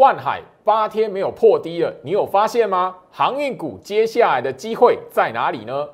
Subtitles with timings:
[0.00, 2.96] 万海八天没有破低了，你有发现吗？
[3.10, 5.86] 航运股接下来的机会在哪里呢？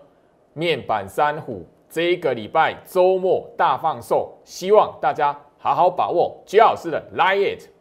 [0.52, 6.40] 面板三虎这个礼拜周末大放售，希望大家好好把握。
[6.46, 7.75] 居老师的 Lie It。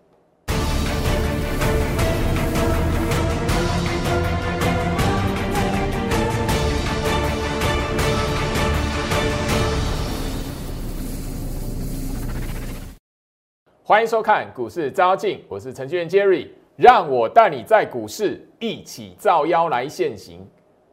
[13.88, 20.44] 欢迎收看股市招镜，我是程序员 Jerry，让我带你在股市一起造妖来现行。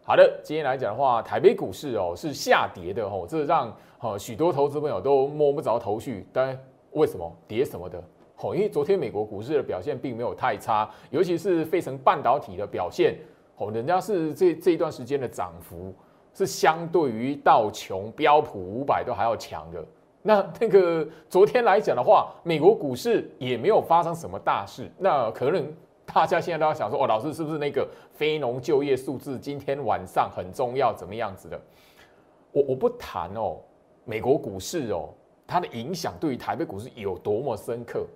[0.04, 6.26] 好的，今天来讲的话，台北股市哦是下跌的哦，这让呃许多投资朋友都摸不着头绪。
[6.34, 6.54] 但
[6.90, 7.98] 为什么跌什么的？
[8.36, 13.16] 哦，因为昨天美国股市的表现并没有太差，尤其是费城半导体的表现
[13.56, 15.94] 哦，人家是这这一段时间的涨幅
[16.34, 19.82] 是相对于道琼标普五百都还要强的。
[20.24, 24.88] 那那个昨天来讲的话，美国股市也没有发生什么大事。
[24.96, 25.74] 那可能
[26.06, 31.60] 大家现在都要想说，哦，老师是不是那个非农就业数字今天晚上很重要，怎么样子的？
[32.52, 33.56] 我我不谈哦，
[34.04, 35.08] 美国股市哦，
[35.44, 38.06] 它的影响对于台北股市有多么深刻？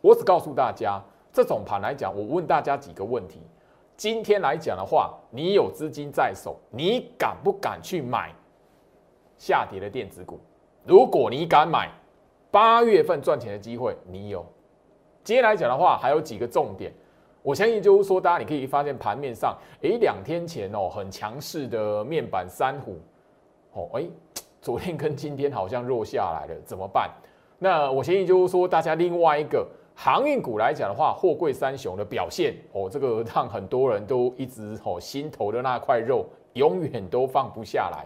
[0.00, 3.40] 我只告诉大家，这种盘来讲，我问大家几个问题：
[3.94, 8.34] 今天来讲的话，你有资金在手，你敢不敢去买
[9.36, 10.40] 下跌的电子股？
[10.84, 11.88] 如果你敢买，
[12.50, 14.44] 八月份赚钱的机会你有。
[15.22, 16.92] 今天来讲的话，还有几个重点。
[17.40, 22.98] 我相信就是说，大家你可以发现盘面上，诶，两天前哦很强势的面板三虎，
[23.74, 24.10] 哦，诶，
[24.60, 27.08] 昨天跟今天好像弱下来了，怎么办？
[27.60, 38.04] 那我相信就是说，大家另外一个航运股来讲的话，货柜三雄的表现，哦，这个让很多人都一直哦心头的那块肉永远都放不下来。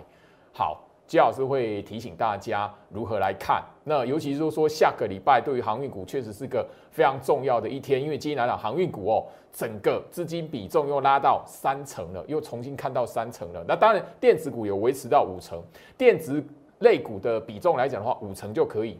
[0.52, 0.82] 好。
[1.06, 13.64] 季老师会提醒大家如何来看，那尤其是说下个礼拜对于航运股确实是个非常重要的一天，因为今天来讲航运股哦，整个资金比重又拉到三成了，又重新看到三成了。
[13.68, 15.62] 那当然电子股有维持到五成，
[15.96, 16.44] 电子
[16.80, 18.98] 类股的比重来讲的话，五成就可以。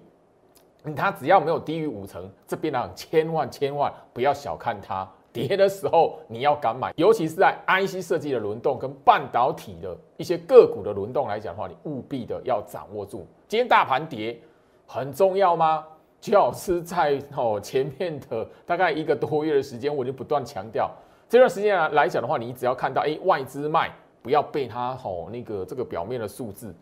[0.95, 5.09] 它只要没有低于五成，这边呢千万千万不要小看它。
[5.37, 13.27] 跌的时候你要敢买，尤其是在 IC 设计的轮动跟半导体的一些个股的轮动来讲的话，你务必的要掌握住。
[13.47, 14.41] 今天大盘跌
[14.87, 15.85] 很重要吗？
[16.21, 20.91] 就老师在哦前面的大概一个多月的时间，我就不断强调，
[21.29, 23.93] 这段时间来来讲的话，你只要看到哎外资卖，
[24.23, 26.75] 不要被它哦那个这个表面的数字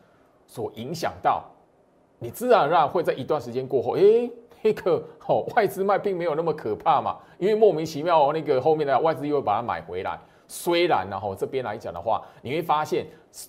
[0.46, 1.42] 所影响到，
[2.18, 4.30] 你自然而然会在一段时间过后，哎。
[4.64, 4.92] 那个
[5.26, 10.18] 哦，外资卖并没有那么可怕嘛，因为莫名其妙哦那个后面的外资又会把它买回来。
[10.48, 13.06] 虽然然后这边来讲的话，你会发现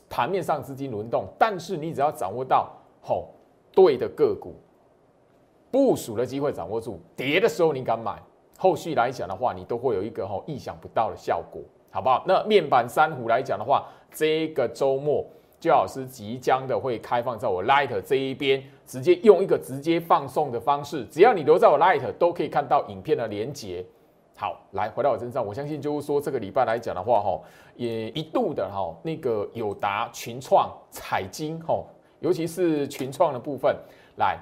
[0.09, 2.69] 盘面上资金轮动，但是你只要掌握到
[3.01, 3.29] 吼
[3.71, 4.55] 对的个股
[5.71, 8.21] 部署的机会，掌握住跌的时候你敢买，
[8.57, 11.61] 后续来讲的话，你都会有一个吼意想不到的效果，
[11.91, 12.25] 好不好？
[12.27, 15.25] 那面板三虎来讲的话，这个周末。
[15.59, 23.83] 周老师即将的会开放在我 Light 这一边，直接用一个直接放送的方式，只要你留在我 Light，都可以看到影片的连接。
[24.37, 27.41] 好，来回到我身上，我相信就是说这个礼拜来讲的话，哈，
[27.75, 31.83] 也一度的哈那个友达、群创、彩金，哈，
[32.19, 33.75] 尤其是群创的部分，
[34.17, 34.37] 来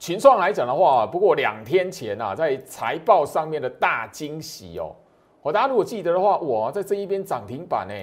[0.00, 4.96] 群创来讲的话，不过两天前呐，在财报上面的大惊喜哦，
[5.42, 7.94] 我，大家如果记得的话，我在这一边涨停板呢，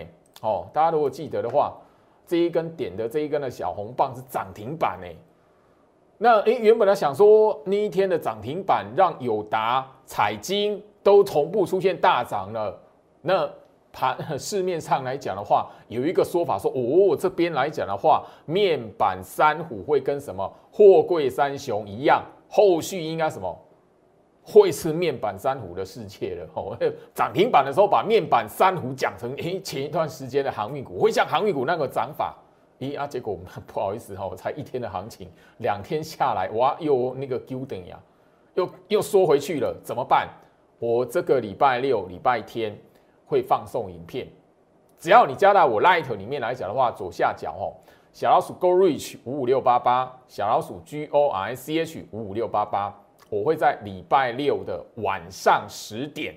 [0.42, 1.76] 哦，大家如果记得的话。
[2.28, 5.16] 这一根点的这一根的小红棒是涨停板哎，
[6.18, 12.80] 那诶原本呢想说那一天的涨停板让友达、彩金都同步出现大涨了，
[13.22, 13.50] 那
[13.92, 23.54] 盘市面上来讲的话，有一个说法说哦这边来讲的话，面板三虎会跟什么货柜三雄一样，后续应该什么？
[24.44, 26.78] 会是面板三虎的世界了哦。
[27.14, 32.36] 涨停板的时候把面板三虎讲成诶前一段时间的航运股，会像航运股那个涨法，
[32.80, 33.06] 咦啊？
[33.06, 33.38] 结果
[33.68, 38.00] 不好意思哈，才一天的行情，两天下来哇，又那个丢等呀，
[38.56, 40.28] 又又缩回去了，怎么办？
[40.80, 42.76] 我这个礼拜六、礼拜天
[43.28, 44.28] 会放送影片，
[44.98, 47.78] 只要你加到我 Light 里面来讲的话，左下角哦，
[48.12, 52.98] 小老鼠 Go Reach 五五六八八，小老鼠 G O R C H 五五六八八。
[53.32, 56.36] 我会在礼拜六的晚上十点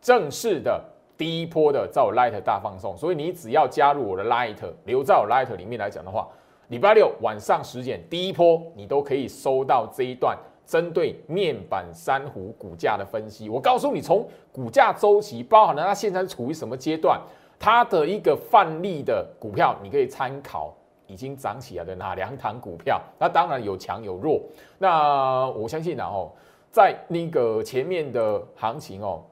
[0.00, 0.84] 正式的
[1.16, 6.26] 第一波的在我 Light 大放送，所以你只要加入我的 Light，留在我 Light 里面来讲的话，
[6.66, 10.36] 礼拜六晚上十点第一波，你都可以收到这一段
[10.66, 13.48] 针对面板珊瑚股价的分析。
[13.48, 17.20] 我告诉你，从股价周期包含了它现在处于什么阶段，
[17.56, 20.74] 它的一个范例的股票，你可以参考。
[21.10, 23.00] 已经涨起来的哪两档股票？
[23.18, 24.40] 那当然有强有弱。
[24.78, 26.34] 那我相信，然后
[26.70, 29.24] 在那个前面的行情哦，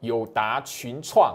[0.00, 1.34] 友达、群创、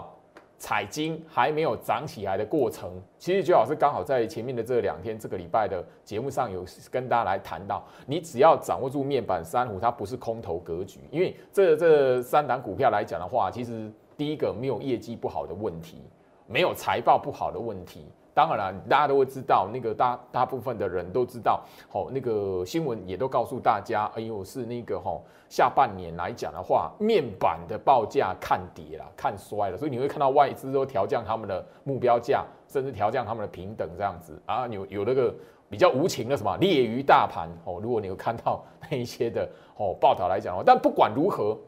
[0.58, 16.00] 彩金还没有涨起来的过程，其实最好是刚好在前面的这两天，这个礼拜的节目上有跟大家来谈到，你只要掌握住面板三虎，它不是空头格局，因为这这三档股票来讲的话，其实第一个没有业绩不好的问题，
[16.46, 18.06] 没有财报不好的问题。
[18.34, 35.34] 当然了，大家都会知道，那个大大部分的人都知道，吼，那个新闻也都告诉大家，哎呦，是那个吼，下半年来讲的话，面板的报价看跌了，看衰了，所以你会看到外资都调降他们的目标价，甚至调降他们的平等这样子啊，有有那个
[35.68, 41.58] 比较无情的什么劣于大盘哦，如果你有看到那一些的哦报道来讲哦，但不管如何，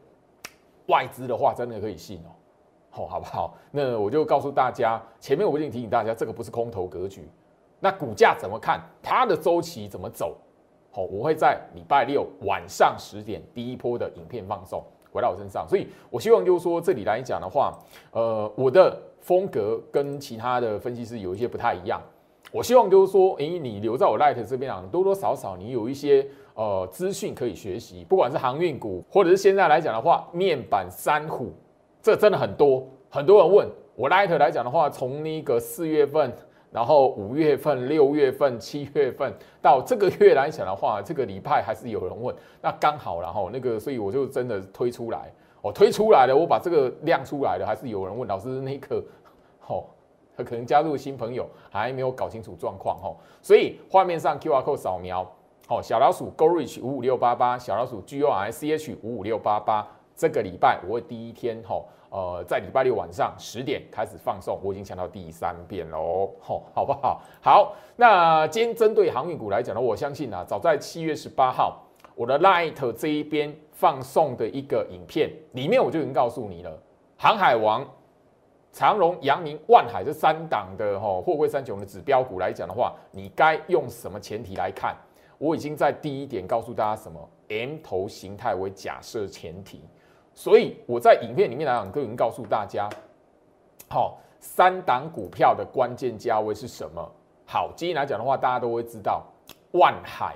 [0.86, 2.33] 外资的话真的可以信哦。
[2.96, 3.54] 哦，好不好？
[3.70, 7.28] 那我就告诉大家，前面我已经提醒大家，这个不是空头格局。
[7.80, 8.80] 那股价怎么看？
[9.02, 10.36] 它的周期怎么走？
[10.90, 14.82] 好，我会在礼拜六晚上十点第一波的影片放送
[15.12, 15.66] 回到我身上。
[15.68, 17.76] 所以我希望就是说，这里来讲的话，
[18.12, 22.00] 呃，我的风格跟其他的分析师有一些不太一样。
[22.52, 26.24] 我希望就是说，诶，你留在我 Light 这边啊，多多少少你有一些
[26.54, 31.52] 呃资讯可以学习，不管是航运股，或者是现在来讲的话，面板三虎。
[32.04, 33.66] 这真的很多，很多人问。
[33.96, 36.30] 我 Light 来讲的话，从那个四月份，
[36.70, 49.02] 然后五月份、六月份、七月份到这个月来讲的话，这个礼拜还是有人问，那刚好然后那个，所以我就真的推出来，我推出来了，我把这个亮出来了，还是有人问老师那个，
[49.66, 49.84] 哦，
[50.36, 55.22] 他可能加入新朋友还没有搞清楚状况哦，所以画面上 QR code 扫描，
[55.68, 59.88] 哦，小老鼠 Go Reach 五五六八八，小老鼠 Gorich 五五六八八。
[60.16, 67.20] 这个礼拜我会第一天吼，呃，在礼拜六晚上十点开始放送，我已经讲到第三遍喽，吼，好不好？
[67.42, 71.82] 好，那今天针对航运股来讲呢，我相信啊，早在七月十八号，
[72.14, 76.80] 我的 Light 这一边放送的一个影片里面，我就已经告诉你了，
[77.16, 77.84] 航海王、
[78.70, 84.96] 长荣、阳明、万海这三档的吼货柜三雄的指标股来讲的话，你该用什么前提来看？
[85.38, 89.82] 我已经在第一点告诉大家什么 M 头形态为假设前提。
[90.34, 92.88] 所以我在影片里面来讲，都已经告诉大家，
[93.88, 97.12] 好，三档股票的关键价位是什么？
[97.46, 99.22] 好，今天来讲的话，大家都会知道，
[99.72, 100.34] 万海，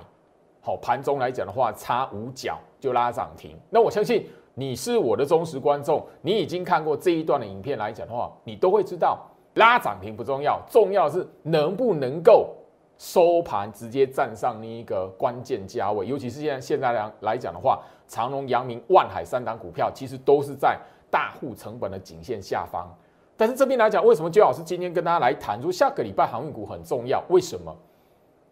[0.61, 3.57] 好，盘中来讲的话，差五角就拉涨停。
[3.69, 9.19] 那我相信你是我的忠实观众，你已经看过这一段的影片来讲的话，你都会知道，
[9.55, 12.55] 拉涨停不重要，重要的是能不能够。
[12.99, 20.77] 收盘直接站上那一个关键价位，尤其是现在现在来来讲的话，长隆、阳明、万海三档股票其实都是在
[21.09, 22.93] 大户成本的颈线下方。
[23.37, 27.23] 但是这边来讲，为什么周老师今天跟大家来谈说下个礼拜航运股很重要？
[27.29, 27.73] 为什么？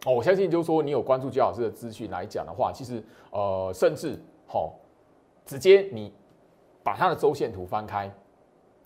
[0.06, 4.74] 哦，我相信就是说你有关注周老师的资讯来讲的话，其实呃，甚至好
[5.44, 6.10] 直接你
[6.82, 8.10] 把它的周线图翻开，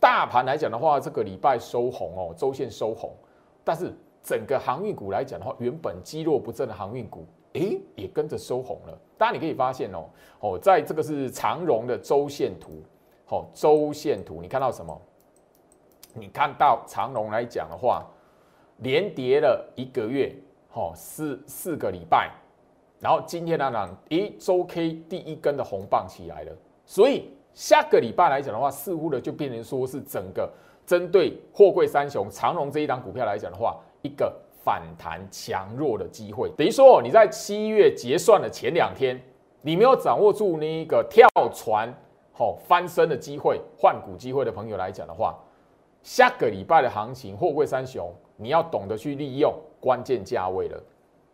[0.01, 3.15] 大盘来讲的话，这个礼拜收红哦，周线收红，
[3.63, 3.95] 但是。
[4.23, 8.97] 整个航运股来讲的话，原本积弱不振的航运股，诶，也跟着收红了。
[9.19, 10.05] 大家你可以发现哦，
[10.41, 12.83] 哦，在这个是长荣的周线图，
[13.29, 15.01] 哦，周线图，你看到什么？
[16.15, 18.07] 你看到长荣来讲的话，
[18.79, 20.33] 连跌了一个月，
[20.73, 22.31] 哦，四四个礼拜，
[23.01, 26.53] 然后今天呢，呢，诶，周 K 第一根的红棒起来了。
[26.85, 30.49] 所以下个礼拜来讲的话，似乎的就变成说是整个
[30.87, 33.81] 针对货柜三雄长荣这一档股票来讲的话。
[34.03, 34.33] 一个
[34.65, 39.21] 反弹强弱的机会，等于说你在七月结算的前两天，
[39.61, 41.93] 你没有掌握住那一个跳船、
[42.33, 45.37] 好翻身的机会、换股机会的朋友来讲的话，
[46.03, 50.81] 下个礼拜的行情，货柜三雄，你要懂得去利用关键价位了，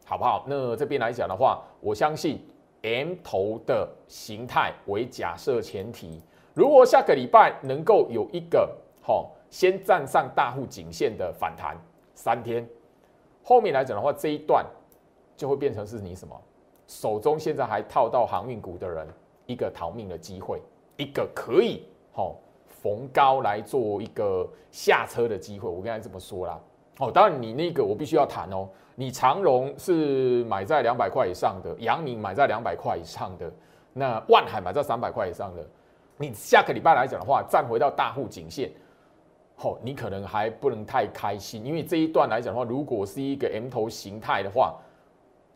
[0.04, 0.44] 好不好？
[0.46, 2.42] 那这边来讲的话，我相信
[2.82, 6.22] M 头的形态为假设前提，
[6.54, 8.70] 如果下个礼拜能够有一个
[9.00, 11.76] 好先站上大户颈线的反弹。
[12.18, 12.68] 三天
[13.44, 14.66] 后面来讲的话，这一段
[15.37, 16.34] 就会变成是你什么
[16.88, 19.06] 手中现在还套到航运股的人
[19.46, 20.60] 一个逃命的机会，
[20.96, 22.34] 一个可以好
[22.66, 25.70] 逢高来做一个下车的机会。
[25.70, 26.60] 我刚才这么说啦，
[26.98, 33.48] 哦，当然你那个我必须要谈哦，你长荣是买在两百块以上的，阳明买在两百块以上的，
[33.92, 35.64] 那万海买在三百块以上的，
[36.16, 38.72] 你下个礼拜来讲的话，站回到大户颈线。
[39.60, 44.78] 哦，你可能还不能太开心，因为这一段来讲的话，如果是一个 M 头形态的话，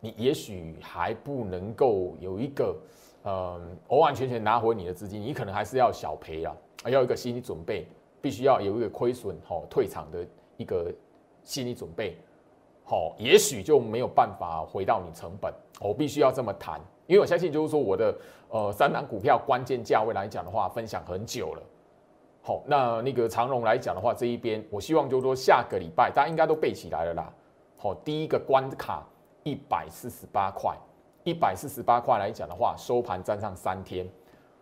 [0.01, 2.75] 你也许还不能够有一个，
[3.23, 3.57] 呃，
[3.87, 6.53] 完完全全拿回你的资金，你可能还是要小赔啊，
[6.87, 7.87] 要一个心理准备，
[8.21, 10.93] 必须要有一个亏损、哦退场的一个
[11.45, 12.17] 心理准备，
[12.83, 18.13] 好，也许就没有办法回到你成本，我必须要这么谈，因为我相信就是说我的
[18.49, 21.63] 呃三档股票关键价位来讲的话，分享很久了。
[22.45, 27.33] 好，那那个长荣来讲的话，这一边我希望就是说下个礼拜大家应该都背起来了啦。
[27.77, 29.01] 好，第一个关卡
[29.43, 30.75] 一百四十八块，
[31.23, 34.05] 一百四十八块来讲的话，收盘站上三天，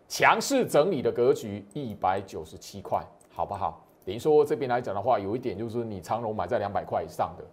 [0.08, 3.84] 强势整理的格局一百九十七块，好不好？
[4.06, 7.44] 等于说这边来讲的话，有一点就是你长荣买在两百块以上的，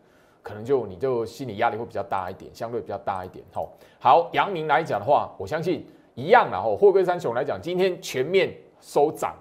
[0.42, 3.42] 可能就你就心理压力会比较大一点，相对比较大一点。
[3.54, 9.34] 吼，好，阳明来讲的话，我相信一样然后货柜三雄来讲，今天全面收涨。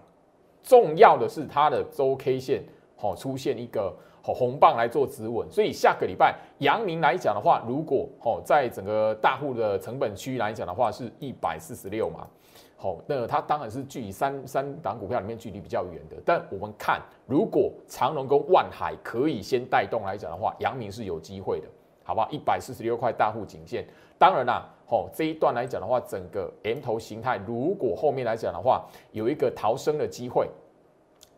[0.68, 2.62] 重要的是它的周 K 线
[2.98, 12.28] 好出现一个好红棒来做止稳，所以下个礼拜阳明来讲的话，如果好在整个大户的成本区来讲的话，是一百四十六嘛，
[12.76, 21.68] 好，那它当然是距离三三档股票里面距离比较远的，但我们看如果长隆跟万海可以先带动来讲的话，阳明是有机会的，
[22.04, 22.28] 好不好？
[22.30, 24.68] 一百四十六块大户颈线，当然啦。
[24.90, 30.50] 好，这一段来讲的话，整个 M 头形态，如果后面来讲的话，有一个逃生的机会，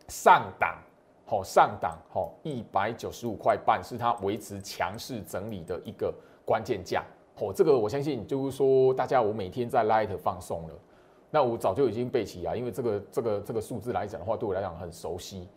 [0.06, 0.78] 上档，
[1.26, 6.14] 好上档，好一百九十五块半是它维持强势整理的一个
[6.44, 7.04] 关键价。
[7.34, 10.74] 好，这个我相信就是说，大家我每天在 Light 放送了，
[11.28, 15.48] 那我早就已经背起来，因为这个这个这个数字来讲的话，对我来讲很熟悉。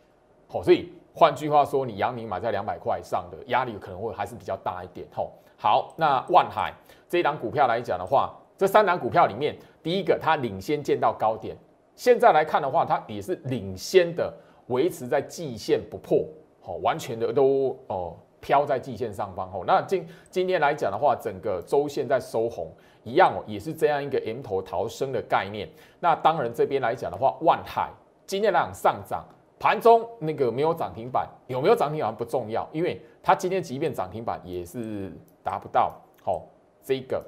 [0.48, 5.08] 好，所以换句话说，你阳明买在两百块以上的压力可能会还是比较大一点。
[5.14, 6.74] 吼，好，那万海。
[7.08, 11.56] 这一档股票来讲的话，这三档股票里面，第一个它领先见到高点，
[11.96, 14.34] 现在来看的话，它也是领先的，
[14.68, 16.26] 维持在季线不破，
[16.60, 19.48] 好，完全的都哦飘在季线上方。
[19.52, 22.72] 吼，那今今天来讲的话，整个周线在收红，
[23.04, 25.70] 一样哦，也是这样一个 M 头逃生的概念。
[26.00, 27.92] 那当然这边来讲的话，万海
[28.26, 29.24] 今天来讲上涨，
[29.64, 35.10] 盘中那个没有涨停板，有没有涨停板不重要，因为它今天即便涨停板也是
[35.42, 36.44] 达不到，好。
[36.84, 37.24] 这个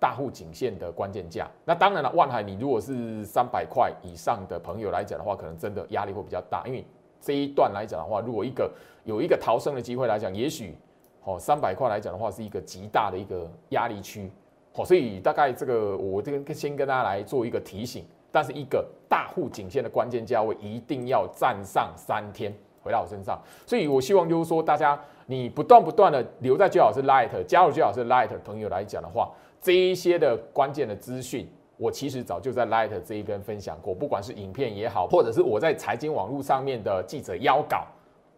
[0.00, 6.84] 大户颈线的关键价，那当然了，万海你如果是三百块以上的朋友来讲的话，可能真的压力会比较大，因为
[7.20, 8.68] 这一段来讲的话，如果一个
[9.04, 10.76] 有一个逃生的机会来讲，也许
[11.22, 14.28] 哦三百块来讲的话是一个极大的一个压力区，
[14.74, 18.04] 哦，所以大概这个我这个先跟大家来做一个提醒，
[18.36, 22.54] 但是一个大户颈线的关键价位一定要站上三天。
[22.82, 37.86] 回到我身上，所以我希望就是说，大家你不断不断的留在最好是 Light，加入最好是 Light 朋友来讲的话，这一些的关键的资讯，我其实早就在 Light 这一边分享过，不管是影片也好，或者是我在财经网络上面的记者邀稿，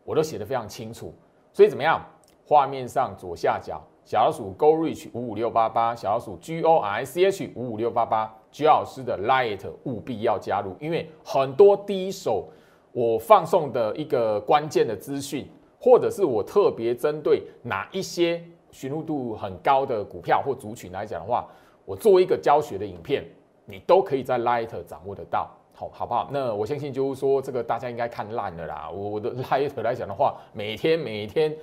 [0.04, 1.12] 我都写得非常清楚。
[1.52, 2.00] 所以怎么样？
[2.46, 12.48] 画面上左下角小老鼠 Go Reach 五五六八八，小老鼠 G O R C H 五五六八八，居老师的 Light 务必要加入，因为很多第一手。
[12.90, 15.46] 我放送的一个关键的资讯，
[15.78, 21.46] 或者是我特别针对哪一些寻入度很高的股票或族群来讲的话，
[21.84, 23.24] 我做一个教学的影片，
[23.66, 26.28] 你都可以在 Light 掌握得到，好好不好？
[26.32, 28.90] 那我相信就是说，这个大家应该看烂了啦。
[28.90, 31.54] 我的 Light 来讲的话，每天每天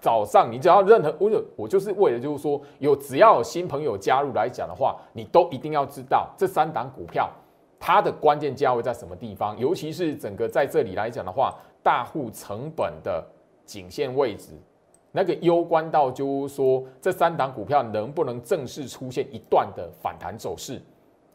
[0.00, 7.30] 早上，你只要任何我有我就是为了就是说，有只要有新朋友加入来讲的话，你都一定要知道这三档股票。
[7.80, 9.56] 它的关键价位在什么地方？
[9.56, 13.24] 尤其是整个在这里来讲的话，大户成本的
[13.64, 14.50] 颈线位置，
[15.12, 20.82] 那个攸关到就是说，这三档股票能不能正式出现一段的反弹走势？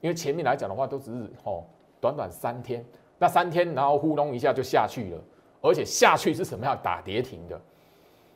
[0.01, 1.63] 因为前面来讲的话，都只是哦，
[2.01, 2.86] 短短三天，
[3.17, 5.22] 那三天然后呼隆一下就下去了，
[5.62, 7.62] 而且下去是什么样打跌停的？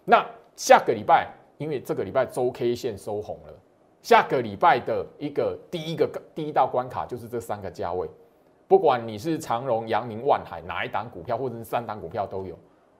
[0.09, 3.53] 那下个礼拜，因为这个礼拜周 K 线收红了。
[4.01, 8.09] 下个礼拜的一个第一个第一道关卡就是这三个价位，
[8.69, 12.57] 不管你是长荣、阳明、万海哪一档股票，或者是三档股票都有，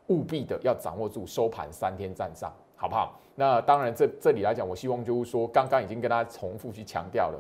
[0.07, 3.17] 务必的要掌握住收盘三天站上，好不好？
[3.35, 7.39] 那当然，这这里来讲，我希望就是说，刚刚已经跟大家重复去强调了，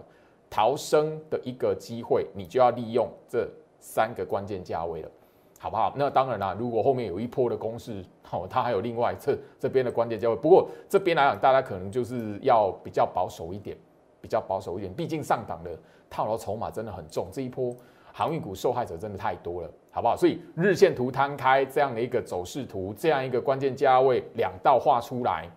[0.49, 3.45] 逃生的一个机会，你就要利用这
[3.79, 5.11] 三个关键价位了。
[5.59, 5.91] 好不好？
[5.95, 10.35] 那当然啦，如果后面有一波的攻势，好，它还有另外这这边的关键价位。
[10.35, 13.75] 不过这边来讲，大家可能就是要比较保守一点，
[14.21, 14.93] 比较保守一点。
[14.93, 15.75] 毕竟上档的
[16.11, 17.75] 套牢筹码真的很重，这一波
[18.13, 20.15] 航运股受害者真的太多了，好不好？
[20.15, 25.49] 所以日线图摊开这样的一个走势图，这样一个关键价位两道画出来，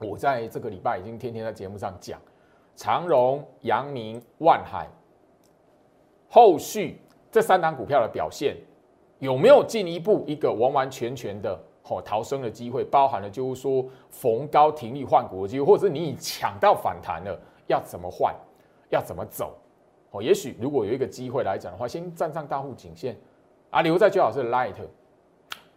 [0.00, 2.20] 我在这个礼拜已经天天在节目上讲
[2.76, 4.86] 长荣、阳明、万海，
[6.28, 7.00] 后续
[7.32, 8.54] 这三档股票的表现。
[9.18, 12.84] 有没有进一步一个完完全全的哦逃生的机会？
[12.84, 18.34] 包含了就是说逢高停利换股的机会，或者是你已抢到反弹了，要怎么换？
[18.90, 19.54] 要怎么走？
[20.10, 23.18] 哦，也许如果有一个机会来讲的话，先站上大户颈线
[23.70, 24.74] 啊，留在最好是 light。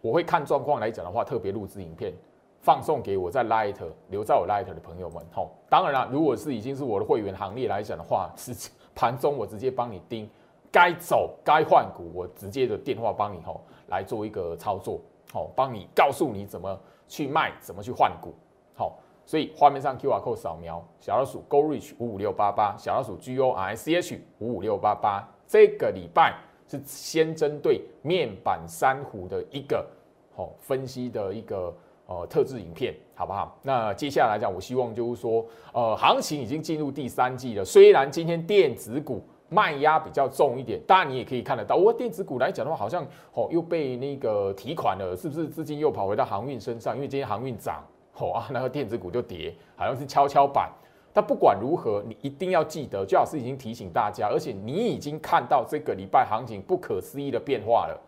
[0.00, 2.12] 我会看状况来讲的话，特别录制影片，
[2.60, 3.76] 放送给我在 Light
[4.08, 5.24] 留在我 Light 的朋友们。
[5.32, 10.28] 吼，当然了，如果是已经是我的会员行列来讲的话，是盘中我直接帮你盯，
[10.72, 15.00] 该走该换股，我直接的电话帮你吼来做一个操作，
[15.30, 18.34] 好，帮你告诉你怎么去卖，怎么去换股，
[18.74, 18.98] 好。
[19.24, 25.26] 所以画面上 Q R code 扫描，小老鼠 Go Reach 五五六八八，小老鼠 G O R C H 五五六八八。
[25.46, 26.34] 这个礼拜
[26.66, 29.86] 是先针对面板珊瑚的一个
[30.34, 31.72] 哦分析的一个
[32.06, 33.56] 呃特制影片，好不好？
[33.62, 37.64] 那接下来讲，我希望就是说，呃，行情已经进入第三季了。
[37.64, 46.96] 虽然今天电子股卖压比较重一点，当然你也可以看得到，我电子股来讲的话，好像哦又被那个提款了，是不是资金又跑回到航运身上？
[46.96, 47.84] 因为今天航运涨。
[48.14, 50.70] 好啊，那个电子股就跌，好像是跷跷板。
[51.14, 57.98] 但不管如何，你一定要记得，最老师已经提醒大家，而且你已经看到这个礼拜行情不可思议的变化了。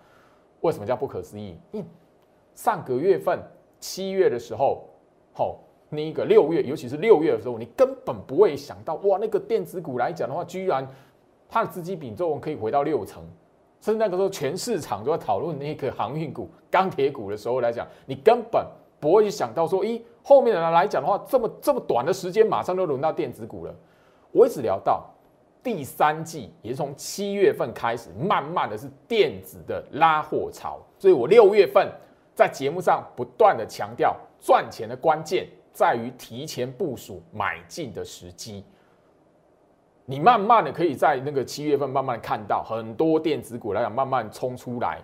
[0.60, 1.58] 为什么叫不可思议？
[1.72, 1.82] 因
[2.54, 3.38] 上个月份
[3.80, 4.84] 七月的时候，
[5.32, 5.58] 好，
[5.88, 10.86] 那个六月，尤其是六月的时候，你根本不会想到，哇，那个电子股来讲的话，居然
[11.48, 13.22] 它的资金比重可以回到六成，
[13.80, 18.66] 甚至那个时候全市场都在讨论那个航运股、钢铁股的时候来讲，你根本。
[19.00, 23.74] 不会去想到说，咦，后面的人来讲的话，这么这么短的时间，马上就轮到电子股了。
[24.32, 25.04] 我一直聊到
[25.62, 30.80] 第三季，也是从七月份开始，慢慢的是电子的拉货潮。
[30.98, 31.86] 所以我六月份
[32.34, 38.64] 在节目上不断的强调，赚钱的关键在于提前部署买进的时机。
[40.06, 45.00] 你慢慢的可以在那个七月份慢慢看到很多电子股来讲，慢慢冲出来。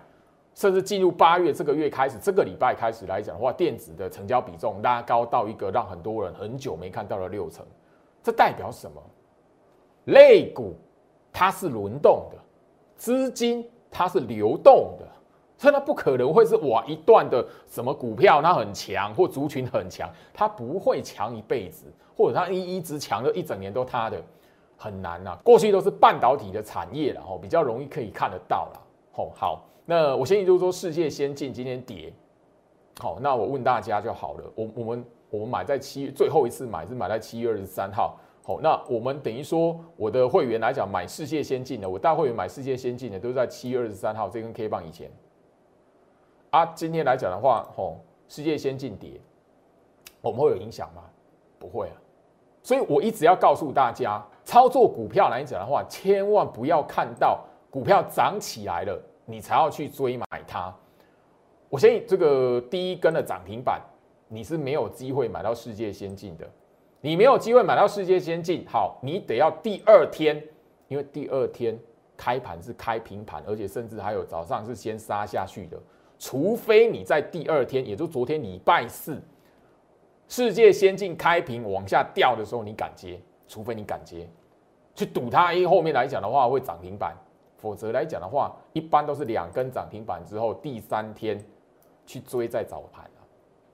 [0.53, 7.65] 甚至进入八月这个月开始，这个礼拜开始来讲的话，电子的成交比重拉高到一个让很多人很久没看到的六成，
[8.21, 9.01] 这代表什么？
[10.05, 10.75] 类股
[11.31, 12.37] 它是轮动的，
[12.97, 15.07] 资金它是流动的，
[15.57, 24.21] 所以它不可能会是哇一段的什么股票它很强或族群很强，它不会强一辈子，或者它一一直强的一整年都它的
[24.81, 25.37] 很难呐。
[25.43, 28.81] 过去都是半导体的产业然后比较容易可以看得到了。
[29.13, 29.61] 吼好。
[29.85, 32.13] 那我先就是说，世界先进今天跌，
[32.99, 34.43] 好，那我问大家就好了。
[34.55, 45.11] 我我们我们买在七最后一次买是买在七月二十三号，好，那我们等于说我的会员来讲买世界先进的，我大会员买世界先进的都是在七月二十三号这根 K 棒以前。
[46.51, 47.97] 啊，今天来讲的话，吼，
[48.29, 49.19] 世界先进跌，
[50.21, 51.01] 我们会有影响吗？
[51.57, 51.95] 不会啊。
[52.63, 59.01] 所以我一直要告诉大家，操作股票来讲的话，千万不要看到股票涨起来了。
[59.23, 60.73] 你才要去追买它。
[61.69, 63.79] 我相信这个第一根的涨停板，
[64.27, 66.45] 你是没有机会买到世界先进的。
[66.99, 70.43] 你没有机会买到世界先进，好，你得要第二天，
[70.89, 71.79] 因为第二天
[72.17, 75.77] 开盘是开平盘，而且甚至还有早上是先杀下去的。
[76.19, 79.21] 除非你在第二天，也就昨天礼拜四，
[80.27, 83.17] 世界先进开平往下掉的时候，你敢接？
[83.51, 84.29] 除非你敢接，
[84.95, 87.13] 去赌它，因为后面来讲的话会涨停板。
[87.57, 91.37] 否则来讲的话，一般都是两根涨停板之后，第三天
[92.07, 93.21] 去追再早盘啊，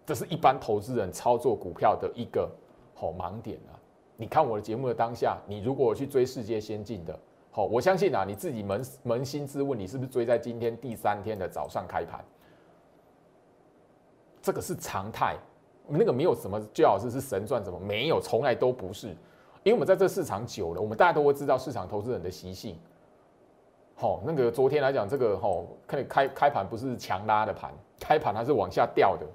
[0.04, 2.50] 这是一般投资人操作股票的一个
[2.96, 3.78] 好盲点啊。
[4.18, 7.18] 你看我的节目的当下，你如果去追世界先进的，
[7.52, 12.26] 好，我相信啊，你自己扪扪心自问，你是不是追在今天第三天的早上开盘？
[14.42, 15.38] 这个是常态，
[15.88, 19.16] 那个没有什么最好是是神赚什么，没有，从来都不是，
[19.68, 22.78] 因为我们在这市场久了，我们大家都会知道市场投资人的习性。
[23.96, 29.26] 好，那个昨天来讲，这个哈，看开开盘不是强拉的盘，开盘它是往下掉的。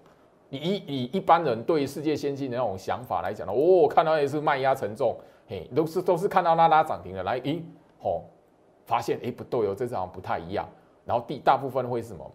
[0.49, 5.15] 以以一般人对世界先进的那种想法来讲呢，哦，看到也是卖压沉重，
[5.47, 7.61] 嘿，都是都是看到拉拉涨停了，来，咦，
[8.01, 8.25] 吼，
[8.87, 10.67] 发现哎不对哦，这次好像不太一样。
[11.05, 12.33] 然后第大部分会是什么？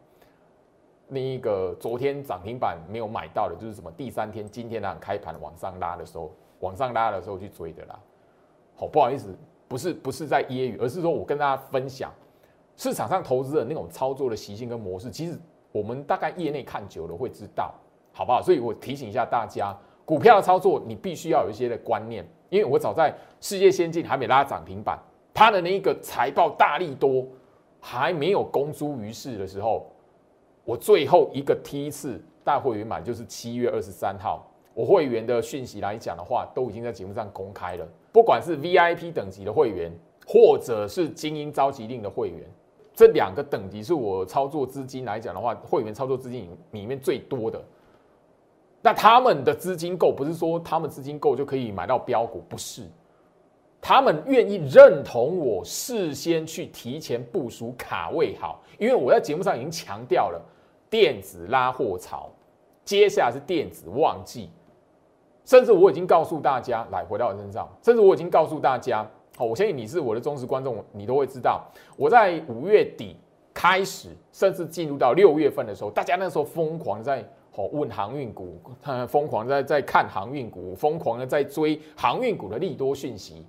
[1.08, 3.92] 另一个昨天涨停板没有买到的，就是什么？
[3.94, 8.00] 第三天今天呢开盘往上拉的时候，往上拉的时候去追的啦。
[8.76, 9.36] 好，不好意思。
[9.70, 12.10] 不是不是在揶揄，而是说我跟大家分享
[12.78, 15.38] 市场上投资人那种操作的习性跟模式，其实
[15.74, 17.76] 我们大概业内看久了会知道，
[18.14, 18.42] 好不好？
[18.42, 24.98] 所以我提醒一下大家，股票的操作你必须要有一些的观念，因为我早在世界先进还没拉涨停板，
[25.34, 27.28] 它的那一个财报大力多
[27.82, 29.86] 还没有公诸于世的时候，
[30.64, 34.50] 我最后一个梯次大会员买就是七月二十三号。
[34.78, 37.88] 我会员的讯息来讲的话，都已经在节目上公开了。
[38.12, 39.92] 不管是 VIP 等级的会员，
[40.28, 42.48] 或者是精英召集令的会员，
[42.94, 47.60] 这两个等级是我操作资金来讲的话，会员操作资金里面最多的。
[48.80, 52.84] 那他们的资金够，不是说他们资金够就可以买到标股，不是。
[53.82, 60.40] 他们愿意认同我事先去提前部署卡位好，因为我在节目上已经强调了
[60.88, 62.30] 电子拉货潮。
[62.86, 64.50] 接下来是电子旺季，
[65.48, 73.16] 甚至我已经告诉大家，来回到我身上，甚至我已经告诉大家，好，我相信你是我的忠实观众，你都会知道，我在五月底
[73.54, 77.24] 开始，甚至进入到六月份的时候，大家那时候疯狂在
[77.56, 78.60] 哦问航运股，
[79.08, 83.46] 疯狂在在看航运股，疯狂的在追航运股的利多讯息。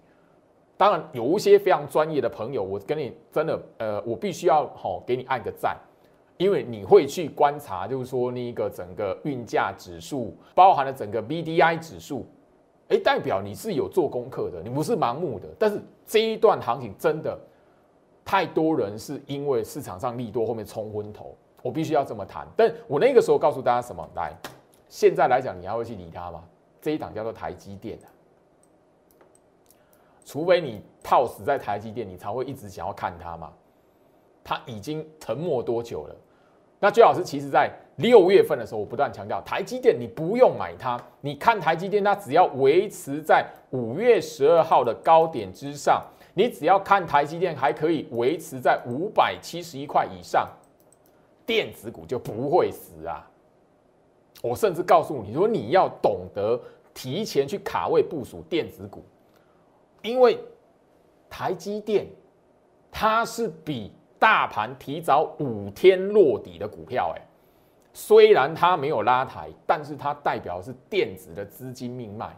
[0.77, 5.77] 当然，有一些非常专业的朋友，我跟你真的，呃，我必须要好给你按个赞，
[6.39, 12.25] 因为你会去观察，就是说那个整个运价指数，包含了整个 B D I 指数，
[12.89, 15.49] 哎，代表你是有做功课的，你不是盲目的。
[15.59, 17.39] 但是这一段行情真的
[18.25, 22.47] 太多人是因为市场上利多后面冲昏头，我必须要这么谈。
[22.57, 24.09] 但我那个时候告诉大家什么？
[24.15, 24.33] 来，
[24.89, 26.45] 现在来讲，你还会去理它吗？
[26.81, 28.07] 这一档叫做台积电啊
[30.25, 33.53] 除非你套死在台积电，你才会一直想要看它嘛。
[34.45, 36.17] 它已经沉默多久了？
[36.81, 46.01] 那最好是其实在六月份的时候，我不断强调，台积电你不用买它，你看台积电，它只要维持在五月十二号的高点之上，
[46.35, 50.49] 你只要看台积电还可以维持在五百七十一块以上，
[51.45, 53.29] 电子股就不会死啊。
[54.41, 56.61] 我甚至告诉你说，你要懂得
[56.95, 59.05] 提前去卡位部署电子股。
[60.01, 60.39] 因为
[61.29, 62.07] 台积电
[62.89, 67.23] 它是比大盘提早五天落底的股票，哎，
[67.93, 72.37] 虽然它没有拉抬，但是它代表的是电子的资金命脉。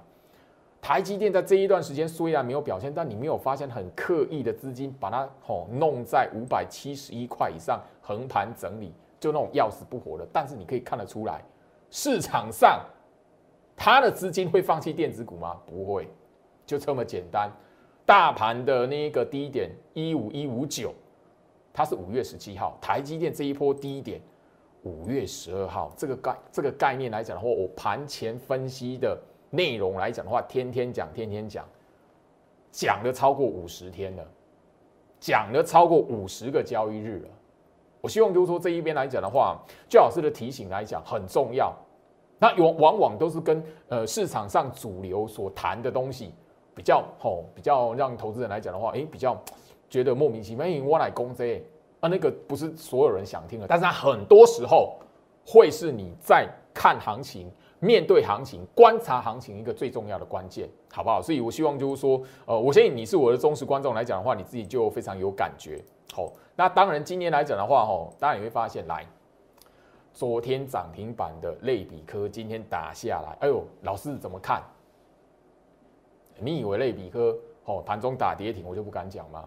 [0.82, 10.26] 台积电在这一段时间虽然没有表现，但你没有发现很刻意的资金把它吼弄在五百七十一块以上横盘整理，就那种要死不活的。
[10.32, 11.44] 但是你可以看得出来，
[11.90, 12.80] 市场上
[13.76, 15.56] 它的资金会放弃电子股吗？
[15.66, 16.08] 不会。
[16.64, 17.50] 就这么简单，
[18.06, 20.94] 大盘的那个低点一五一五九，
[21.72, 24.20] 它是五月十七号，台积电这一波低点
[24.82, 29.18] 五月十二号，这个概这个概念来讲的话，我盘前分析的
[29.50, 31.64] 内容来讲的话，天天讲，天天讲，
[32.72, 34.24] 讲了超过五十天了，
[35.18, 37.28] 讲了超过五十个交易日了。
[38.00, 41.74] 我希望就是说这一边来讲的话，最老师的提醒来讲很重要，
[42.38, 46.32] 那往往往都是跟呃市场上主流所谈的东西。
[46.72, 49.36] 比较吼，比较让投资人来讲的话，诶，比较
[49.90, 50.66] 觉得莫名其妙。
[50.66, 51.62] 因为我来攻这
[52.00, 54.96] 啊，那个不是所有人想听的，但是它很多时候
[55.44, 61.20] 会是你在看行情、面对行情、观察行情一个最重要的关键，好不好？
[61.20, 65.82] 所以我希望就是说，呃，我相信你是我的忠实观众来讲的话，你自己就非常有感觉。
[66.14, 69.06] 好，那当然今年来讲的话，吼，当然你会发现，来，
[70.14, 74.62] 昨天涨停板的类比科今天打下来，哎呦，老师怎么看？
[76.38, 79.46] 你以为类比科哦盘中打跌停，我就不敢讲吗？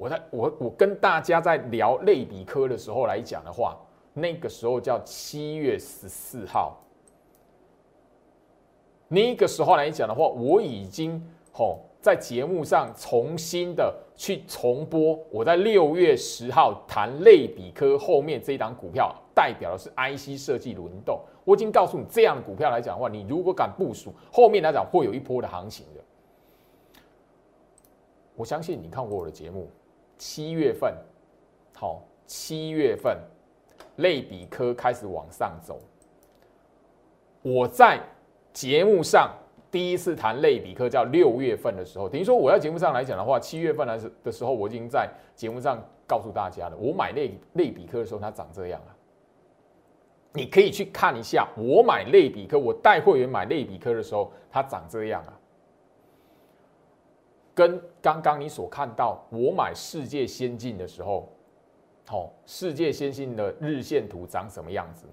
[0.00, 3.76] 我在我我跟大家在聊类比科的时候来讲的话，
[4.14, 6.80] 那个时候叫七月十四号，
[9.08, 21.20] 那个时候来讲的话，我已经哦在节目上重新的去重播我在六月十号谈类比科后面这一档股票代表的是 IC 设计轮动。
[21.44, 26.00] 我已经告诉你，这样的股票来讲的话，你如果敢部署，后面来讲会有一波的行情的。
[28.34, 29.68] 我相信你看过我的节目，
[30.20, 30.94] 七月份，
[31.74, 33.18] 好，七月份
[33.96, 35.80] 类比科开始往上走。
[37.40, 37.98] 我在
[38.52, 39.34] 节目上
[39.70, 48.92] 第一次谈类比科叫六月份的时候，等于说我在节目上来讲的话，七月份来的时候，我已经在节目上告诉大家了，我买类类比科的时候，它长这样啊。
[50.34, 55.39] 你可以去看一下，我买类比科，我带会员买类比科的时候，它长这样啊，
[57.60, 61.28] 跟刚刚你所看到我买世界先进的时候，
[62.06, 65.04] 好，世界先进的日线图长什么样子？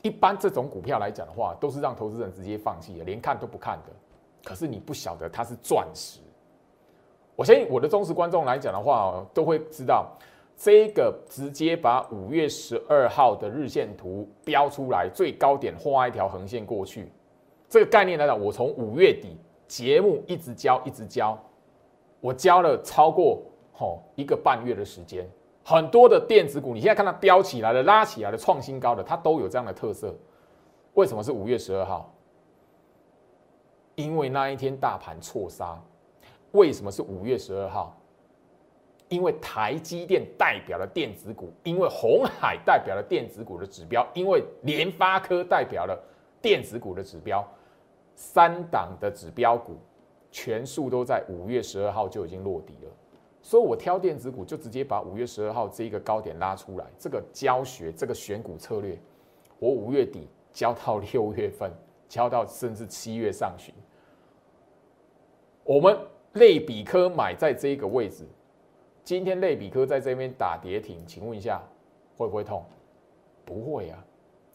[0.00, 3.92] 一般这种股票来讲的话，都是让投资人直接放弃的，连看都不看的。
[4.42, 6.20] 可是你不晓得它是钻石，
[7.36, 10.10] 我相信我的忠实观众来讲的话，都会知道。
[10.56, 17.12] 这个直接把五月十二号的日线图标出来，最高点画一条横线过去。
[17.68, 21.38] 这个概念来讲，我从五月底节目一直教，一直教，
[22.20, 25.28] 我教了超过吼一个半月的时间。
[25.64, 30.14] 很多的电子股，你现在看它飙起来了、拉起来了、创新高的，它都有这样的特色。
[30.92, 32.12] 为什么是五月十二号？
[33.94, 35.80] 因为那一天大盘错杀。
[36.52, 37.98] 为什么是五月十二号？
[39.08, 45.98] 因为台积电代表了电子股，因为红海代表了电子股的指标，因为联发科代表了
[46.40, 47.46] 电子股的指标，
[48.14, 49.76] 三档的指标股
[50.30, 52.90] 全数都在五月十二号就已经落底了。
[53.42, 56.86] 所以我挑电子股就直接把五月十二号这一个高点拉出来。
[56.98, 58.98] 这个教学，这个选股策略，
[59.58, 61.70] 我五月底交到六月份，
[62.08, 63.74] 交到甚至七月上旬，
[65.62, 65.98] 我们
[66.32, 68.24] 类比科买在这个位置，
[69.04, 71.62] 今天类比科在这边打跌停，请问一下
[72.16, 72.64] 会不会痛？
[73.44, 74.02] 不会啊。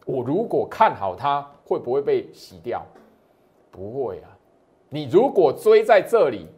[0.04, 2.84] 我如果看好它，会不会被洗掉？
[3.70, 4.36] 不会啊。
[4.88, 6.48] 你如果追在这里，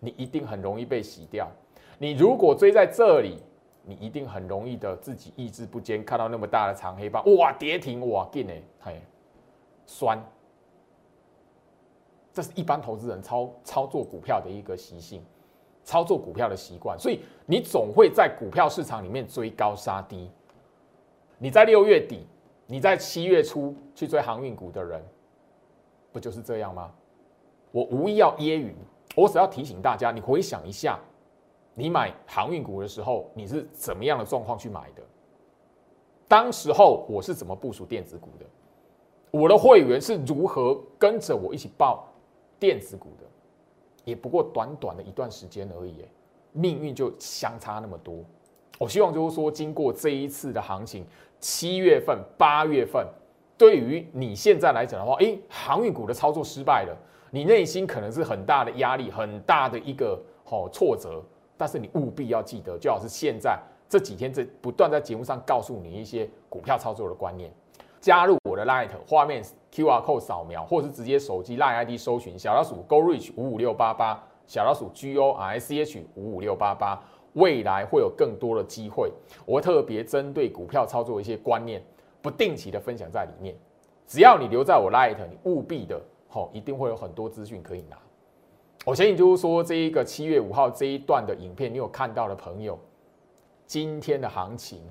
[0.00, 1.48] 你一定很容易被洗掉。
[1.98, 3.38] 你如果追在这里，
[3.84, 9.02] 你一定很容易的自己意志不坚，看到那么大的长黑棒，哇，跌停，哇，进哎，嘿，
[9.86, 10.22] 酸。
[12.32, 15.24] 这是一般投资人操操作股票的一个习性，
[15.82, 20.30] 操作股票的习惯，所以你总会在股票市场里面追高杀低。
[21.38, 22.26] 你在六月底，
[22.66, 25.02] 你在七月初去追航运股的人，
[26.12, 26.92] 不就是这样吗？
[27.70, 28.72] 我无意要揶揄，
[29.14, 30.98] 我只要提醒大家，你回想一下，
[31.74, 35.02] 你买航运股的时候，你是怎么样的状况去买的？
[36.26, 38.46] 当时候我是怎么部署电子股的？
[39.30, 42.08] 我的会员是如何跟着我一起报
[42.58, 43.26] 电子股的？
[44.04, 46.06] 也不过短短的一段时间而已，
[46.52, 48.24] 命运就相差那么多。
[48.78, 51.04] 我希望就是说，经过这一次的行情，
[51.40, 53.06] 七月份、八月份，
[53.58, 56.96] 对于你现在来讲的话，诶，航运股的操作失败了。
[57.30, 61.22] 你内心可能是很大的压力，很大的一个好挫折，
[61.56, 67.52] 但是你务必要记得，就好是现在这几天在不断在节目上告诉你一些股票操作的观念。
[68.00, 69.42] 加入我的 Light 画面
[69.72, 79.12] QR code 扫描，或是直接手机 Light ID 搜寻小老鼠 Go Reach 五五六八八，小老鼠 G O R C H 五五六八八，未来会有更多的机会，
[79.44, 81.82] 我会特别针对股票操作一些观念，
[82.22, 83.54] 不定期的分享在里面。
[84.06, 86.00] 只要你留在我 Light，你务必的。
[86.28, 87.98] 好，一定会有很多资讯可以拿。
[88.84, 92.78] 我相信就是说，这一个七月五号这一段的影片，你有看到的朋友，
[93.66, 94.82] 今天的行情，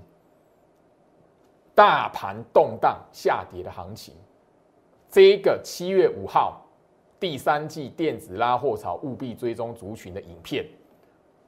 [1.74, 4.16] 大盘动荡下跌的行情，
[5.10, 6.62] 这一个七月五号
[7.20, 10.66] 第三季电子拉货潮务必追踪族群的影片，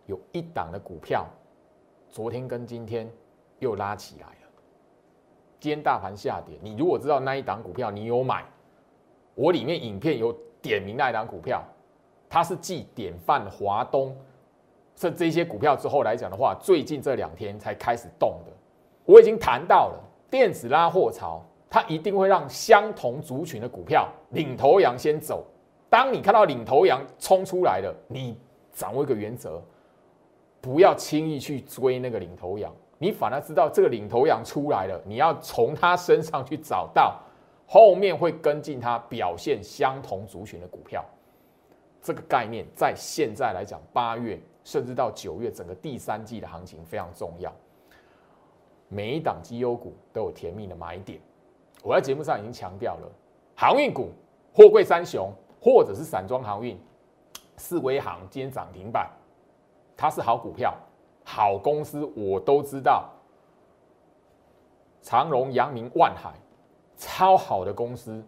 [0.06, 1.28] 有一档的股票，
[2.10, 3.12] 昨天跟今天
[3.60, 4.39] 又拉起来。
[5.60, 8.46] 今天大盘下跌，你如果知道那一档股票，你有买。
[9.36, 11.64] 我里面影片有点名那一档股票，
[12.30, 14.16] 它是继典范、华东
[14.96, 18.52] 这这些股票之后来讲的话，最近这两天才开始动的。
[19.06, 25.46] 我已经谈到了电子拉货潮，它一定会让相同族群的股票领头羊先走。
[25.90, 28.38] 当你看到领头羊冲出来了，你
[28.72, 29.62] 掌握一个原则，
[30.62, 37.20] 不要轻易去追那个领头羊，你反而知道这个领头羊出来了，你要从他身上去找到。
[37.72, 41.06] 后面会跟进它表现相同族群的股票，
[42.02, 47.54] 这个概念在现在来讲，八月甚至到九月整个第三季的行情非常重要。
[48.88, 51.22] 每一档绩优股都有甜蜜的买点，
[51.84, 53.08] 我在节目上已经强调了，
[53.56, 54.10] 航运股、
[54.52, 55.32] 货柜三雄
[55.62, 56.76] 或者是散装航运，
[57.56, 59.08] 四维航今天涨停板，
[59.96, 60.76] 它是好股票、
[61.32, 63.08] 好公司，我都知道。
[65.04, 66.34] 长荣、阳明、万海。
[66.98, 68.22] 超好的公司，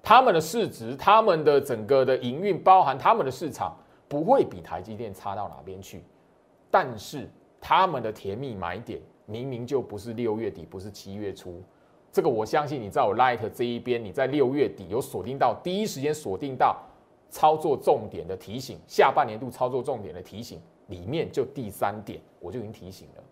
[0.00, 6.04] 他们的市值、他们的整个的营运，包含他们的市场，不会比台积电差到哪边去。
[6.70, 7.28] 但是
[7.60, 11.60] 他们的甜蜜买点，明明就不是六月底，不是七月初。
[12.12, 16.76] 这个我相信你在我 Light 这一边，你在六月底有锁定到，第一时间锁定到
[17.28, 23.22] 操作重点的提醒，下半年度操作重点的提醒里面，就第三点，我就已经提醒了。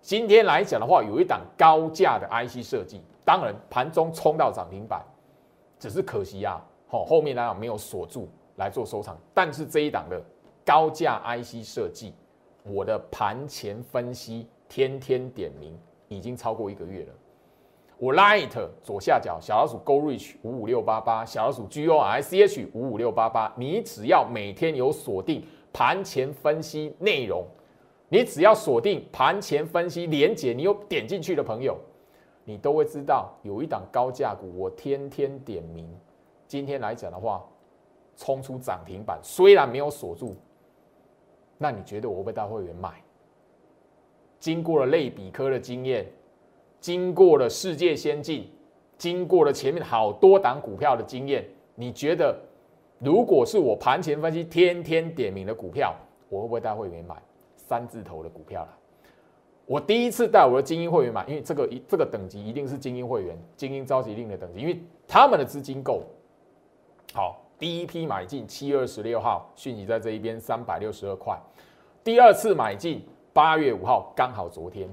[0.00, 5.04] 今天来讲的话，有一档高价的 IC 设计，当然盘中冲到涨停板，
[5.78, 9.18] 只是可惜啊，好后面来讲没有锁住来做收场。
[9.34, 10.22] 但是这一档的
[10.64, 12.14] 高价 IC 设计，
[12.62, 15.76] 我的盘前分析天天点名，
[16.08, 17.12] 已经超过一个月了。
[17.98, 18.50] 我 Light
[18.82, 27.46] 左下角小老鼠 Go Reach 五五六八八，小老鼠 G O R C H 五五六八八，你只要每天有锁定盘前分析内容。
[28.08, 31.76] 你只要锁定盘前分析连结，你有点进去的朋友，
[32.44, 35.88] 你都会知道有一档高价股，我天天点名。
[36.46, 37.42] 今天来讲的话，
[38.14, 40.36] 冲出涨停板，虽然没有锁住，
[41.56, 43.02] 那你觉得我会带会员买？
[44.38, 46.06] 经过了类比科的经验，
[46.86, 48.48] 经过了世界先进，
[48.96, 51.44] 经过了前面好多档股票的经验，
[51.74, 52.38] 你觉得
[53.00, 55.92] 如果是我盘前分析天天点名的股票，
[56.28, 57.16] 我会不会带会员买？
[57.56, 58.68] 三字头的股票了，
[59.66, 66.04] 我第一次带我的精英会员买，因为这个一这个等级一定是精英会员、精英召集令的等级，因为他们的资金够。
[67.12, 71.36] 好，第一批买进七月二十六号，讯息在这一边三百六十二块。
[72.04, 74.88] 第二次买进八月五号，刚好昨天，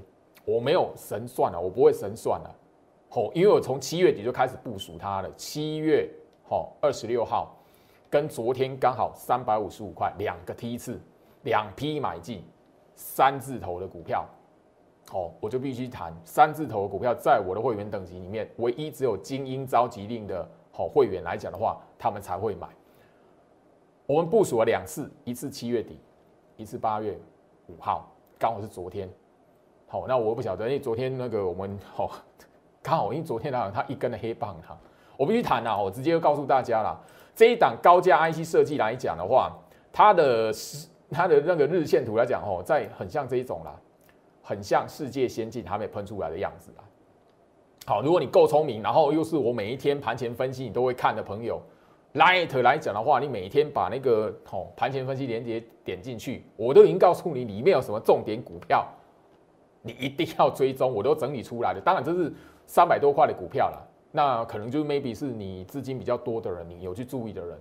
[0.45, 2.55] 我没有神算了，我不会神算了。
[3.11, 5.31] 哦，因为我从七月底就开始部署它了。
[5.35, 6.09] 七月
[6.49, 7.55] 哦二十六号，
[8.09, 10.99] 跟昨天刚好三百五十五块，两个梯次，
[11.43, 12.43] 两批买进
[12.95, 14.25] 三字头的股票。
[15.11, 22.67] 哦，我就必须谈三字头的股票，在我的会员等级里面，唯一只有精英召集令的好会员来讲的话，他们才会买。
[24.05, 25.99] 我们部署了两次，一次七月底，
[26.57, 27.17] 一次八月
[27.67, 29.07] 五号，刚好是昨天。
[29.93, 32.09] 好，那我不晓得，因为昨天那个我们好
[32.81, 34.75] 刚好，因为昨天他他一根的黑棒哈，
[35.15, 36.99] 我必须谈啊，我直接就告诉大家了，
[37.35, 39.55] 这一档高价 IC 设计来讲的话，
[39.91, 40.51] 它的
[41.11, 43.79] 它的那个日线图来讲哦，在很像这一种啦，
[44.41, 46.81] 很像世界先进还没喷出来的样子啊。
[47.85, 51.61] 好，如果你够聪明，然后又是我每一天盘前分析你都会看的朋友。
[52.15, 58.87] Light 来讲的话，你每天把那个哦盘前分析连接点进去，我都已经告诉你里面有什么重点股票，
[59.83, 61.79] 你一定要追踪，我都整理出来了。
[61.79, 62.33] 当然这是
[62.65, 67.55] 三百多块的股票了，那可能就是 maybe 是你资金比较多的人，你有去注意的人，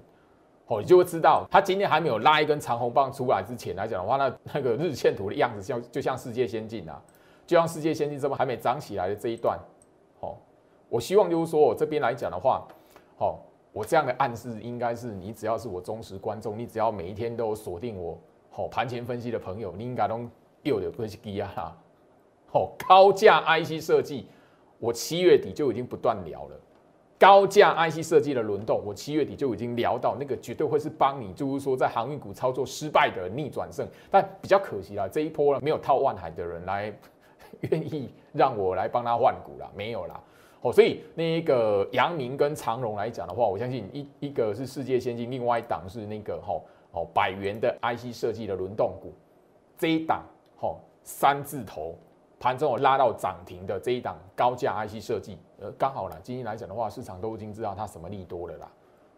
[0.69, 6.99] 哦，你就会知道，他今天还没有拉一根长红棒出来之前来讲的话，那那个日线图的样子像就像世界先进啊，
[7.47, 9.59] 就像世界先进这么还没涨起来的这一段，
[10.21, 10.37] 哦，
[10.89, 12.67] 我希望就是说我这边来讲的话，
[13.19, 13.39] 哦。
[13.75, 18.19] 我这样的暗示应该是你只要是我忠实观众，你只要每一天都锁定我
[18.51, 20.29] 好盘前分析的朋友，你应该都
[20.63, 21.75] 又有分析低啊，
[22.53, 24.27] 好高价 IC 设计，
[24.79, 26.57] 我七月底就已经不断聊了，
[27.19, 36.93] 高价 IC 设计的轮动，我七月底就已经聊到那个绝对会是帮你，就是说在航运股操作失败的逆转胜，但比较可惜啦，这一波没有套万海的人来
[37.71, 40.21] 愿意让我来帮他换股啦，没有啦。
[40.61, 46.61] 哦，所以那一个阳明跟长荣来讲的话，我相信一一个是世界先进，另外一档是那个哈
[46.93, 49.13] 哦百元的 IC 设计的轮动股，
[49.79, 50.23] 这一档
[50.61, 51.97] 哈三字头
[52.43, 58.69] 盘中有拉到涨停的这一档高价 IC 设计，呃刚好呢，今天来讲的话，市场都已经知道它什么利多了啦。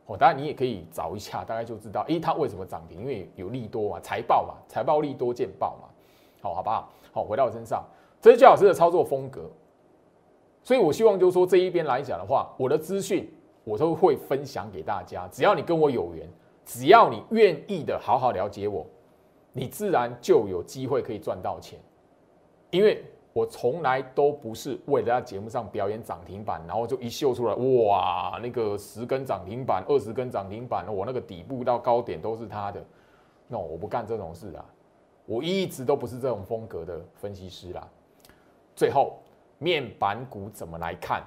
[0.04, 3.00] 哦，当然你也可以找一下，大概就知道，诶，它为什么涨停？
[3.00, 5.88] 因为有利多嘛，财报嘛，财报利多见报嘛。
[6.42, 6.92] 好，好不好？
[7.14, 7.82] 好，回到我身上，
[8.20, 9.50] 这是姜老师的操作风格。
[10.62, 13.26] 所以，我希望就是说，这一边来讲的话，我的资讯
[13.64, 15.26] 我都会分享给大家。
[15.28, 16.28] 只要你跟我有缘，
[16.66, 18.86] 只要你愿意的好好了解我，
[19.54, 21.78] 你自然就有机会可以赚到钱。
[22.70, 23.02] 因为
[23.34, 32.82] 我从来都不是为了在节目上表演涨停板，然后就一秀出来，哇，那个十根涨停板、二十根涨停板，我那个底部到高点都是他的。
[33.46, 34.64] 那我不干这种事啊，
[35.26, 37.86] 我一直都不是这种风格的分析师啦。
[38.74, 39.18] 最后。
[39.58, 41.22] 面板股怎么来看？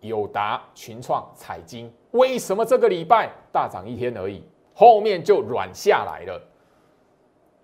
[0.00, 6.40] 友达、群创、彩金，为什么这个礼拜大涨一天而已，后面就软下来了？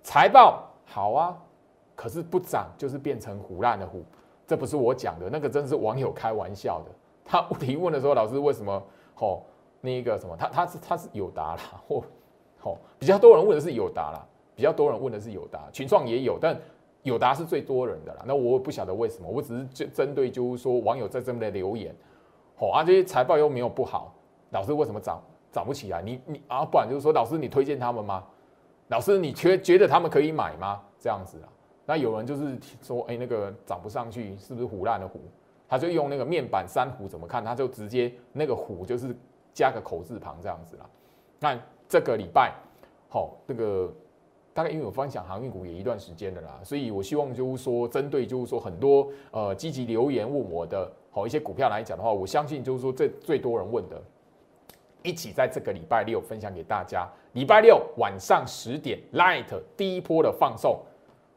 [0.03, 1.39] 财报好啊，
[1.99, 4.05] 可是不涨就是变成虎烂的虎，
[4.47, 6.93] 这不是我讲的，那个真是网友开玩笑的。
[7.25, 8.81] 他提问的时候，老师为什么？
[9.17, 9.43] 吼，
[9.81, 12.05] 那个什么，他他是他是友达啦， 或
[12.61, 16.57] 吼比较多人问的是友达啦，比较多人问的是友达，群创也有，但。
[17.05, 21.95] 友达是最多人的啦，那我不晓得为什么，我只是针针对就是说网友在这边的留言，
[22.59, 24.13] 哦啊这些财报又没有不好，
[24.51, 26.03] 老师为什么涨涨不起来？
[26.03, 28.25] 你你啊，不然就是说老师你推荐他们吗？
[28.89, 30.83] 老师你觉觉得他们可以买吗？
[30.99, 31.49] 这样子啊，
[31.88, 35.18] 那有人就是说，哎那个涨不上去是不是虎烂的虎？
[35.66, 37.42] 他就用那个面板三虎怎么看？
[37.42, 39.16] 他就直接那个虎就是
[39.55, 40.87] 加个口字旁这样子啦。
[41.40, 42.53] 那这个礼拜
[43.09, 43.90] 好那个。
[44.55, 54.03] 大概因为我分享航运股也一段时间的啦，所以我希望就是说，针对就是说很多呃积极留言问我的好一些股票来讲的话，我相信就是说这最多人问的，
[55.05, 57.09] 一起在这个礼拜六分享给大家。
[57.35, 59.46] 礼拜六晚上十点，Light
[59.77, 60.81] 第一波的放送，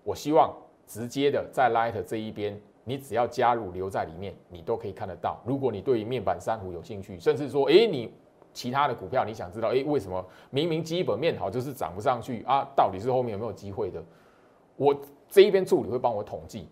[0.03, 0.53] 我希望
[0.85, 5.39] 直接的在 Light 这一边，你只要加入留在里面，你都可以看得到。
[5.45, 8.11] 如果你对于面板珊瑚有兴趣，甚至说，哎你。
[8.53, 12.69] 其他的股票，你想知道，哎，为什么明明基本面好，就是涨不上去啊？
[12.75, 14.03] 到底是后面有没有机会的？
[14.75, 14.93] 我
[15.29, 16.67] 这一边助理会帮我统计。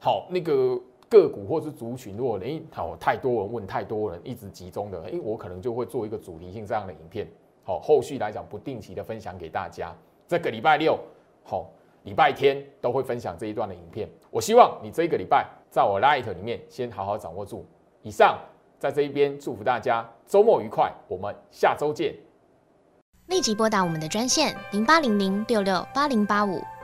[0.00, 7.28] 好，那个个股或是族群，如果哎，好太多人问，太多人一直集中的，哎，我可能就会做一个主题性这样的影片。
[7.62, 9.94] 好，后续来讲不定期的分享给大家。
[10.26, 10.98] 这个礼拜六，
[11.44, 11.70] 好，
[12.06, 14.08] 礼拜天都会分享这一段的影片。
[14.30, 17.66] 我希望你这一个礼拜在我 Light 里面先好好掌握住。
[18.00, 18.38] 以上。
[18.78, 22.14] 在这一边祝福大家周末愉快，我们下周见。
[23.28, 26.60] 立即拨打我们的专线零八零零六六八零八五。